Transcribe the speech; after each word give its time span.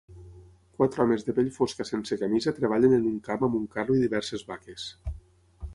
Quatre 0.77 1.03
homes 1.03 1.25
de 1.27 1.35
pell 1.39 1.51
fosca 1.57 1.85
sense 1.89 2.17
camisa 2.23 2.55
treballen 2.61 2.97
en 2.99 3.07
un 3.11 3.21
camp 3.29 3.47
amb 3.49 3.61
un 3.61 3.69
carro 3.77 3.99
i 3.99 4.05
diverses 4.07 4.47
vaques 4.53 4.91